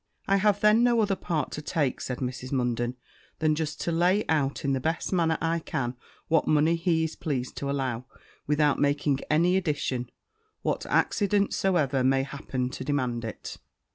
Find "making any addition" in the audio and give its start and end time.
8.79-10.09